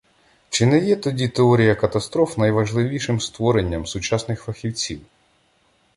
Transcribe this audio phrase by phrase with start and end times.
[0.49, 5.01] Чи не є тоді теорія катастроф найважливішим створенням сучасних фахівців?